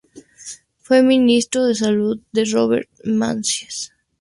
[0.79, 3.93] Fue Ministro de Salud de Robert Menzies.